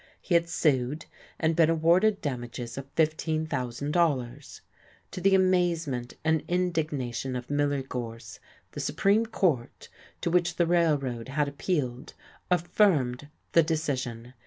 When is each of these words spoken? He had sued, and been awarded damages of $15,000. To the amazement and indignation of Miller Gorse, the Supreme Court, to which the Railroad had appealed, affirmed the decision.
He 0.19 0.33
had 0.33 0.49
sued, 0.49 1.05
and 1.39 1.55
been 1.55 1.69
awarded 1.69 2.21
damages 2.21 2.75
of 2.75 2.91
$15,000. 2.95 4.61
To 5.11 5.21
the 5.21 5.35
amazement 5.35 6.15
and 6.23 6.43
indignation 6.47 7.35
of 7.35 7.51
Miller 7.51 7.83
Gorse, 7.83 8.39
the 8.71 8.79
Supreme 8.79 9.27
Court, 9.27 9.89
to 10.21 10.31
which 10.31 10.55
the 10.55 10.65
Railroad 10.65 11.27
had 11.27 11.47
appealed, 11.47 12.15
affirmed 12.49 13.27
the 13.51 13.61
decision. 13.61 14.33